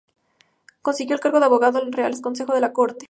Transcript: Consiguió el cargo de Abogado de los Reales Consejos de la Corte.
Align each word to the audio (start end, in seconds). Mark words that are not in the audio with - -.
Consiguió 0.81 1.13
el 1.13 1.19
cargo 1.21 1.37
de 1.39 1.45
Abogado 1.45 1.77
de 1.77 1.85
los 1.85 1.93
Reales 1.95 2.21
Consejos 2.21 2.55
de 2.55 2.61
la 2.61 2.73
Corte. 2.73 2.99